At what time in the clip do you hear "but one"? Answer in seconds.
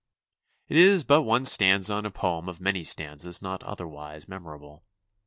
1.03-1.45